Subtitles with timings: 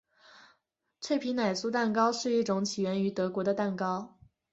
[0.99, 4.17] 脆皮奶酥蛋糕是一种起源于德国的蛋糕。